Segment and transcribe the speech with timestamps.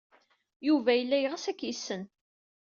[0.67, 2.01] Yuba yella yeɣs ad k-yessen.